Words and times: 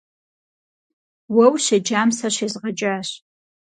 Уэ 1.35 1.45
ущеджам 1.53 2.09
сэ 2.17 2.27
щезгъэджащ. 2.35 3.09